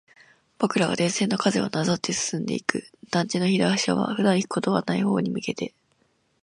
[0.57, 2.87] 僕らは電線の影をなぞって進んでいく。
[3.11, 5.75] 団地の東側、普段行くことはない方に向けて。